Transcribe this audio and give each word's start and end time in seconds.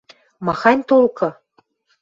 —Махань 0.45 0.83
толкы? 0.89 1.29